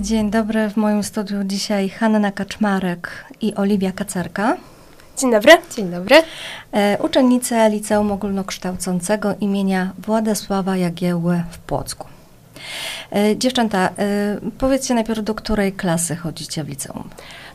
[0.00, 4.56] Dzień dobry, w moim studiu dzisiaj Hanna Kaczmarek i Oliwia Kacerka.
[5.18, 5.52] Dzień dobry.
[5.76, 6.16] Dzień dobry.
[6.72, 12.06] E, uczennice Liceum Ogólnokształcącego imienia Władysława Jagieły w Płocku.
[13.12, 13.90] E, dziewczęta, e,
[14.58, 17.10] powiedzcie najpierw, do której klasy chodzicie w liceum?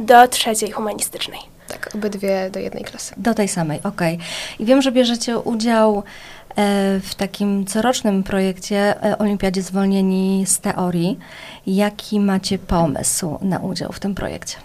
[0.00, 1.40] Do trzeciej humanistycznej.
[1.68, 3.14] Tak, obydwie do jednej klasy.
[3.16, 4.18] Do tej samej, okej.
[4.58, 6.02] I wiem, że bierzecie udział
[7.02, 11.18] w takim corocznym projekcie e, Olimpiadzie Zwolnieni z Teorii.
[11.66, 14.56] Jaki macie pomysł na udział w tym projekcie?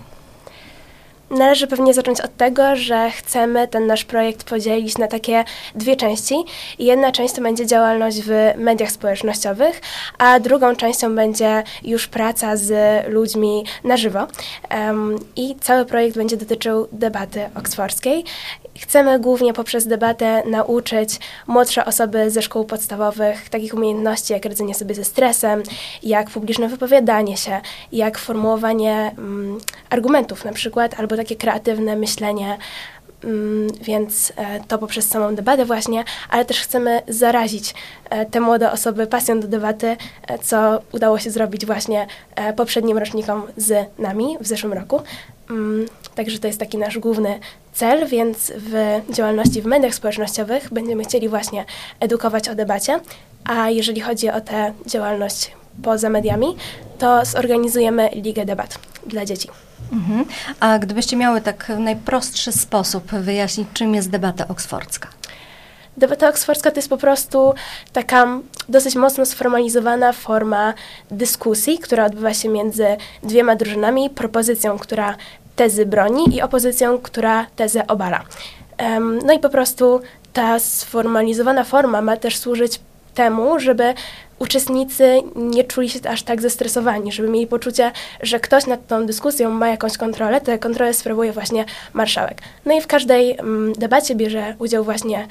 [1.32, 5.44] Należy pewnie zacząć od tego, że chcemy ten nasz projekt podzielić na takie
[5.76, 6.36] dwie części.
[6.80, 9.82] Jedna część to będzie działalność w mediach społecznościowych,
[10.18, 12.72] a drugą częścią będzie już praca z
[13.08, 14.28] ludźmi na żywo.
[14.72, 18.24] Um, I cały projekt będzie dotyczył debaty oksfordzkiej.
[18.80, 24.96] Chcemy głównie poprzez debatę nauczyć młodsze osoby ze szkół podstawowych takich umiejętności, jak radzenie sobie
[24.96, 25.64] ze stresem,
[26.04, 29.58] jak publiczne wypowiadanie się, jak formułowanie um,
[29.90, 32.58] argumentów na przykład, albo takie kreatywne myślenie.
[33.24, 37.74] Um, więc e, to poprzez samą debatę właśnie, ale też chcemy zarazić
[38.10, 42.08] e, te młode osoby pasją do debaty, e, co udało się zrobić właśnie
[42.56, 45.02] poprzednim rocznikom z nami w zeszłym roku.
[45.50, 47.40] Mm, Także to jest taki nasz główny
[47.74, 51.66] cel, więc w działalności w mediach społecznościowych będziemy chcieli właśnie
[52.00, 53.00] edukować o debacie,
[53.44, 55.52] a jeżeli chodzi o tę działalność
[55.84, 56.56] poza mediami,
[56.98, 59.50] to zorganizujemy Ligę Debat dla dzieci.
[59.92, 60.26] Mhm.
[60.60, 65.08] A gdybyście miały tak w najprostszy sposób wyjaśnić, czym jest debata oksfordzka?
[65.98, 67.54] Debata oksfordzka to jest po prostu
[67.94, 68.28] taka
[68.70, 70.74] dosyć mocno sformalizowana forma
[71.12, 72.86] dyskusji, która odbywa się między
[73.24, 75.16] dwiema drużynami, propozycją, która
[75.56, 78.24] tezy broni i opozycją, która tezę obala.
[78.80, 80.02] Um, no i po prostu
[80.34, 82.80] ta sformalizowana forma ma też służyć
[83.14, 83.94] temu, żeby
[84.40, 89.50] uczestnicy nie czuli się aż tak zestresowani, żeby mieli poczucie, że ktoś nad tą dyskusją
[89.50, 92.42] ma jakąś kontrolę, tę kontrolę sprawuje właśnie marszałek.
[92.66, 95.28] No i w każdej um, debacie bierze udział właśnie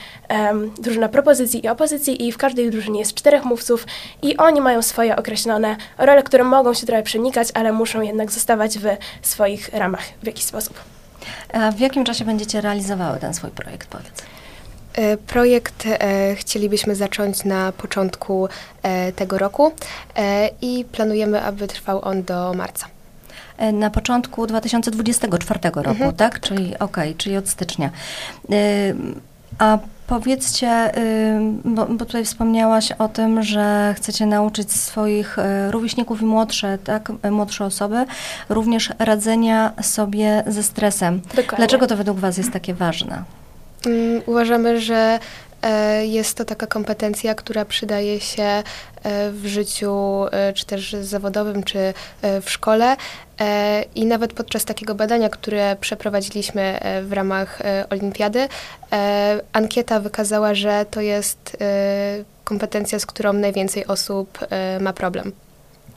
[0.78, 3.86] drużyna propozycji i opozycji i w każdej drużynie jest czterech mówców
[4.22, 8.78] i oni mają swoje określone role, które mogą się trochę przenikać, ale muszą jednak zostawać
[9.22, 10.80] w swoich ramach w jakiś sposób.
[11.52, 14.22] A w jakim czasie będziecie realizowały ten swój projekt, powiedz?
[15.00, 18.48] E, Projekt e, chcielibyśmy zacząć na początku
[18.82, 19.72] e, tego roku
[20.62, 22.86] i planujemy, aby trwał on do marca.
[23.72, 26.12] Na początku 2024 roku, Mhm.
[26.14, 26.40] tak?
[26.40, 27.90] Czyli okej, czyli od stycznia.
[29.58, 35.36] A powiedzcie, y, bo, bo tutaj wspomniałaś o tym, że chcecie nauczyć swoich
[35.70, 38.04] rówieśników i młodsze, tak, młodsze osoby,
[38.48, 41.20] również radzenia sobie ze stresem.
[41.20, 41.56] Dokładnie.
[41.56, 43.24] Dlaczego to według Was jest takie ważne?
[43.86, 45.18] Mm, Uważamy, że
[45.62, 48.62] e, jest to taka kompetencja, która przydaje się e,
[49.30, 51.94] w życiu e, czy też zawodowym, czy
[52.42, 52.96] w szkole.
[53.94, 57.58] I nawet podczas takiego badania, które przeprowadziliśmy w ramach
[57.90, 58.48] olimpiady,
[59.52, 61.56] ankieta wykazała, że to jest
[62.44, 64.38] kompetencja, z którą najwięcej osób
[64.80, 65.32] ma problem.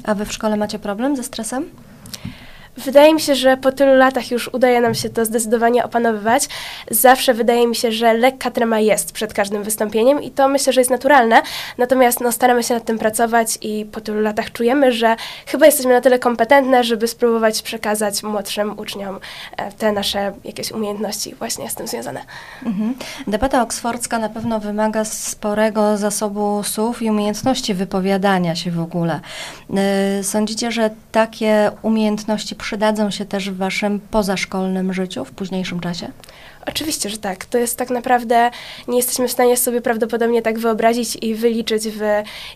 [0.04, 1.70] A Wy w szkole macie problem ze stresem?
[2.78, 6.47] Wydaje mi się, że po tylu latach już udaje nam się to zdecydowanie opanowywać.
[6.91, 10.81] Zawsze wydaje mi się, że lekka trema jest przed każdym wystąpieniem i to myślę, że
[10.81, 11.41] jest naturalne.
[11.78, 15.94] Natomiast no, staramy się nad tym pracować i po tylu latach czujemy, że chyba jesteśmy
[15.94, 19.19] na tyle kompetentne, żeby spróbować przekazać młodszym uczniom
[19.57, 22.22] e, te nasze jakieś umiejętności właśnie z tym związane.
[22.66, 22.95] Mhm.
[23.28, 29.19] Debata oksfordzka na pewno wymaga sporego zasobu słów i umiejętności wypowiadania się w ogóle.
[30.19, 36.12] Y, Sądzicie, że takie umiejętności przydadzą się też w waszym pozaszkolnym życiu w późniejszym czasie?
[36.66, 37.46] Oczywiście, że tak.
[37.46, 38.51] To jest tak naprawdę,
[38.88, 42.02] nie jesteśmy w stanie sobie prawdopodobnie tak wyobrazić i wyliczyć w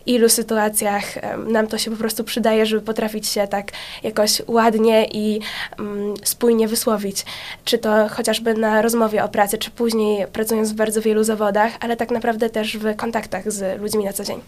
[0.05, 1.03] ilu sytuacjach
[1.47, 3.71] nam to się po prostu przydaje, żeby potrafić się tak
[4.03, 5.39] jakoś ładnie i
[5.79, 7.25] mm, spójnie wysłowić.
[7.65, 11.97] Czy to chociażby na rozmowie o pracy, czy później pracując w bardzo wielu zawodach, ale
[11.97, 14.39] tak naprawdę też w kontaktach z ludźmi na co dzień.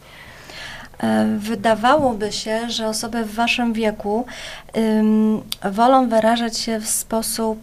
[1.03, 4.25] E, Wydawałoby się, że osoby w waszym wieku
[4.77, 5.41] ym,
[5.71, 7.59] wolą wyrażać się w sposób,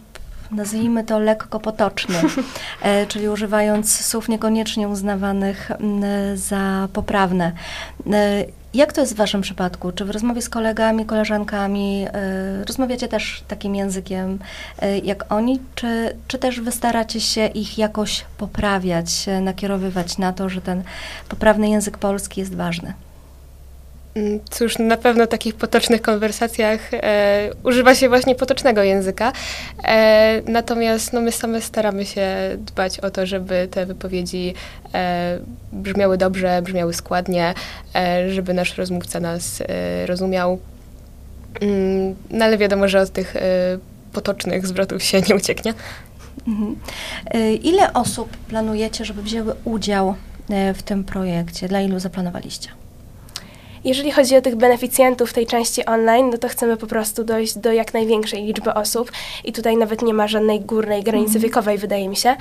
[0.51, 2.15] nazwijmy to lekko potoczny,
[2.81, 5.71] e, czyli używając słów niekoniecznie uznawanych
[6.35, 7.51] za poprawne.
[8.13, 9.91] E, Jak to jest w waszym przypadku?
[9.91, 12.07] Czy w rozmowie z kolegami, koleżankami
[12.67, 14.39] rozmawiacie też takim językiem
[15.03, 20.61] jak oni, czy, czy też wy staracie się ich jakoś poprawiać, nakierowywać na to, że
[20.61, 20.83] ten
[21.29, 22.93] poprawny język polski jest ważny?
[24.17, 29.33] Mm, Cóż, na pewno w takich potocznych konwersacjach e, używa się właśnie potocznego języka.
[29.83, 32.27] E, natomiast no, my same staramy się
[32.57, 34.53] dbać o to, żeby te wypowiedzi
[34.93, 35.39] e,
[35.71, 37.53] brzmiały dobrze, brzmiały składnie,
[37.95, 40.59] e, żeby nasz rozmówca nas e, rozumiał.
[41.61, 43.39] Mm, no ale wiadomo, że od tych y,
[44.13, 45.73] potocznych zwrotów się nie ucieknie.
[46.47, 46.75] Mhm.
[47.63, 50.15] Ile osób planujecie, żeby wzięły udział
[50.75, 51.67] w tym projekcie?
[51.67, 52.69] Dla ilu zaplanowaliście?
[53.87, 57.71] Jeżeli chodzi o tych beneficjentów tej części online, no to chcemy po prostu dojść do
[57.71, 59.11] jak największej liczby osób
[59.43, 62.35] i tutaj nawet nie ma żadnej górnej granicy wiekowej, wydaje mi się.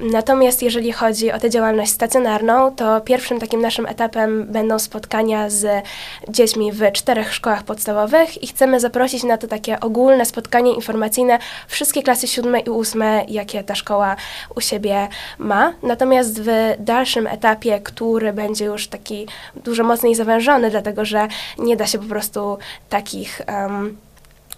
[0.00, 5.84] Natomiast jeżeli chodzi o tę działalność stacjonarną, to pierwszym takim naszym etapem będą spotkania z
[6.28, 12.02] dziećmi w czterech szkołach podstawowych i chcemy zaprosić na to takie ogólne spotkanie informacyjne wszystkie
[12.02, 14.16] klasy siódme i ósme, jakie ta szkoła
[14.56, 15.08] u siebie
[15.38, 15.72] ma.
[15.82, 19.26] Natomiast w dalszym etapie, który będzie już taki
[19.64, 22.58] dużo mocniej zawężony, dlatego że nie da się po prostu
[22.88, 23.96] takich em,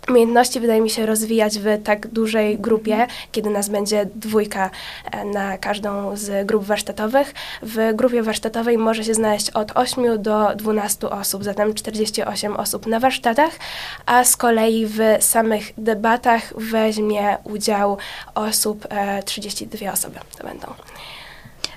[0.08, 4.70] umiejętności, wydaje mi się, rozwijać w tak dużej grupie, kiedy nas będzie dwójka
[5.12, 7.34] e, na każdą z grup warsztatowych.
[7.62, 13.00] W grupie warsztatowej może się znaleźć od 8 do 12 osób, zatem 48 osób na
[13.00, 13.50] warsztatach,
[14.06, 17.98] a z kolei w samych debatach weźmie udział
[18.34, 20.66] osób, e, 32 osoby to będą.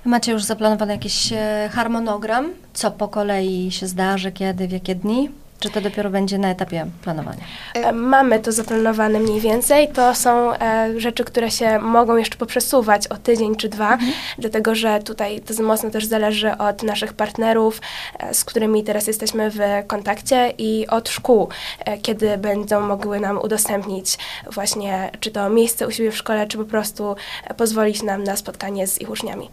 [0.05, 2.53] Macie już zaplanowany jakiś e, harmonogram?
[2.73, 5.29] Co po kolei się zdarzy, kiedy, w jakie dni?
[5.59, 7.43] Czy to dopiero będzie na etapie planowania?
[7.73, 9.87] E, Mamy to zaplanowane mniej więcej.
[9.87, 13.97] To są e, rzeczy, które się mogą jeszcze poprzesuwać o tydzień czy dwa,
[14.37, 17.81] dlatego że tutaj to mocno też zależy od naszych partnerów,
[18.19, 21.49] e, z którymi teraz jesteśmy w kontakcie i od szkół,
[21.85, 24.17] e, kiedy będą mogły nam udostępnić
[24.51, 27.15] właśnie czy to miejsce u siebie w szkole, czy po prostu
[27.47, 29.49] e, pozwolić nam na spotkanie z ich uczniami.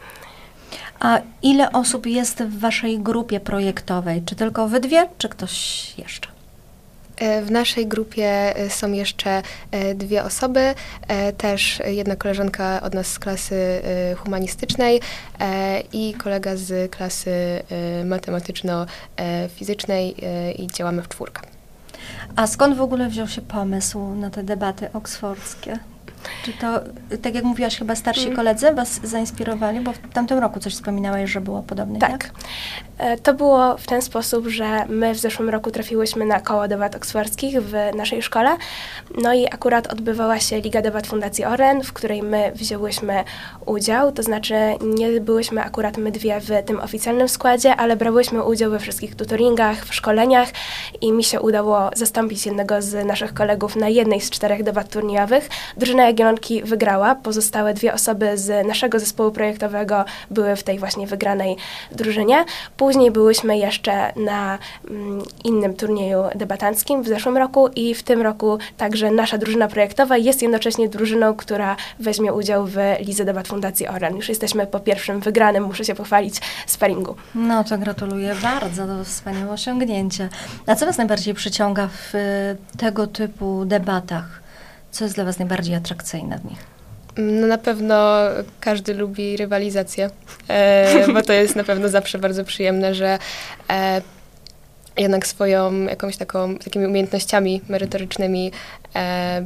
[1.00, 4.23] A ile osób jest w waszej grupie projektowej?
[4.26, 6.29] Czy tylko wy dwie, czy ktoś jeszcze?
[7.17, 10.75] E, W naszej grupie e, są jeszcze e, dwie osoby,
[11.38, 13.82] też jedna koleżanka od nas z klasy
[14.17, 15.00] humanistycznej
[15.93, 17.62] i kolega z klasy
[18.05, 20.14] matematyczno-fizycznej
[20.62, 21.43] i działamy w czwórkę.
[22.37, 25.79] A skąd w ogóle wziął się pomysł na te debaty oksfordzkie?
[26.52, 26.81] Czy to,
[27.23, 28.37] tak jak mówiłaś, chyba starsi Mm.
[28.37, 29.81] koledzy was zainspirowali?
[29.81, 32.31] Bo w tamtym roku coś wspominałaś, że było podobne, Tak.
[32.99, 36.94] E, To było w ten sposób, że my w zeszłym roku trafiłyśmy na koło debat
[36.97, 38.50] oksfordzkich w naszej szkole.
[39.23, 43.25] No i akurat odbywała się Liga Debat Fundacji Oren, w której my wzięłyśmy
[43.67, 44.12] udział.
[44.12, 48.79] To znaczy nie byłyśmy akurat my dwie w tym oficjalnym składzie, ale brałyśmy udział we
[48.79, 50.49] wszystkich tutoringach, w szkoleniach
[51.00, 55.49] i mi się udało zastąpić jednego z naszych kolegów na jednej z czterech debat turniejowych.
[55.76, 56.05] Drużyna
[56.41, 57.15] Jagiellonki wygrała.
[57.15, 61.57] Pozostałe dwie osoby z naszego zespołu projektowego były w tej właśnie wygranej
[61.93, 62.45] drużynie.
[62.77, 64.59] Później byłyśmy jeszcze na
[64.91, 70.17] mm, innym turnieju debatanckim w zeszłym roku i w tym roku także nasza drużyna projektowa
[70.17, 74.17] jest jednocześnie drużyną, która weźmie udział w Lidze Debat Fundacji Oren.
[74.17, 77.15] Już jesteśmy po pierwszym wygranym, muszę się pochwalić, sparingu.
[77.35, 80.29] No to gratuluję bardzo, to wspaniałe osiągnięcie.
[80.67, 84.50] A co Was najbardziej przyciąga w y, tego typu debatach?
[84.91, 86.59] Co jest dla Was najbardziej atrakcyjne w nich?
[87.17, 88.19] No na pewno
[88.61, 90.11] każdy lubi rywalizację,
[90.49, 93.19] e, bo to jest na pewno zawsze bardzo przyjemne, że
[93.71, 94.03] e,
[94.97, 98.53] jednak swoją jakąś taką, takimi umiejętnościami merytorycznymi
[98.97, 99.45] e,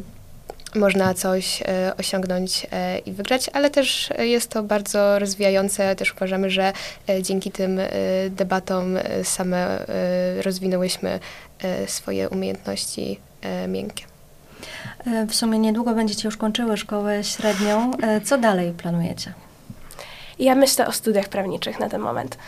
[0.75, 5.97] można coś e, osiągnąć e, i wygrać, ale też jest to bardzo rozwijające.
[5.97, 6.73] Też uważamy, że
[7.09, 7.81] e, dzięki tym
[8.31, 9.87] debatom same
[10.43, 11.21] rozwinęłyśmy
[11.87, 13.21] swoje umiejętności
[13.69, 14.14] miękkie.
[15.07, 17.91] Y, W sumie niedługo będziecie już kończyły szkołę średnią.
[17.93, 19.33] Y, Co dalej planujecie?
[20.39, 22.39] Ja myślę o studiach prawniczych na ten moment.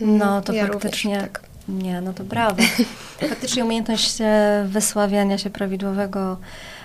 [0.00, 1.14] No to Ja faktycznie.
[1.14, 1.42] Również, tak.
[1.68, 2.62] Nie, no to brawo.
[3.30, 6.36] Faktycznie umiejętność e, wysławiania się prawidłowego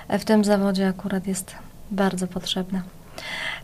[0.08, 1.56] e, w tym zawodzie akurat jest
[1.92, 2.82] bardzo potrzebna.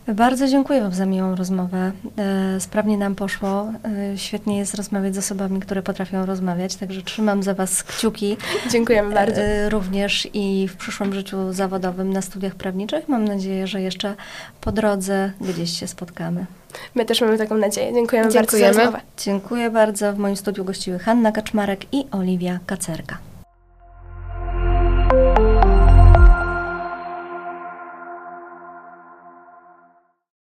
[0.08, 1.92] Bardzo dziękuję Wam za miłą rozmowę.
[2.18, 3.72] E, Sprawnie nam poszło.
[4.12, 8.36] E, Świetnie jest rozmawiać z osobami, które potrafią rozmawiać, także trzymam za Was kciuki.
[8.70, 9.40] Dziękujemy bardzo.
[9.40, 13.08] E, Również i w przyszłym życiu zawodowym na studiach prawniczych.
[13.08, 14.14] Mam nadzieję, że jeszcze
[14.60, 16.46] po drodze gdzieś się spotkamy.
[16.94, 17.94] My też mamy taką nadzieję.
[17.94, 18.66] Dziękujemy, Dziękujemy.
[18.66, 19.00] bardzo za rozmowę.
[19.18, 20.12] Dziękuję bardzo.
[20.12, 23.18] W moim studiu gościły Hanna Kaczmarek i Oliwia Kacerka.